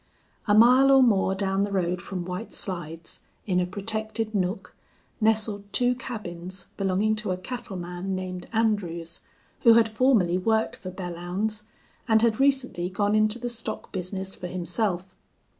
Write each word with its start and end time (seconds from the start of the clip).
A 0.47 0.55
mile 0.55 0.89
or 0.91 1.03
more 1.03 1.35
down 1.35 1.61
the 1.61 1.71
road 1.71 2.01
from 2.01 2.25
White 2.25 2.55
Slides, 2.55 3.19
in 3.45 3.59
a 3.59 3.67
protected 3.67 4.33
nook, 4.33 4.73
nestled 5.21 5.71
two 5.71 5.93
cabins 5.93 6.65
belonging 6.75 7.15
to 7.17 7.29
a 7.29 7.37
cattleman 7.37 8.15
named 8.15 8.47
Andrews, 8.51 9.19
who 9.59 9.75
had 9.75 9.87
formerly 9.87 10.39
worked 10.39 10.75
for 10.75 10.89
Belllounds 10.89 11.65
and 12.07 12.23
had 12.23 12.39
recently 12.39 12.89
gone 12.89 13.13
into 13.13 13.37
the 13.37 13.47
stock 13.47 13.91
business 13.91 14.35
for 14.35 14.47
himself. 14.47 15.15